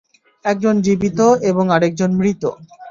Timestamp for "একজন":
0.45-0.75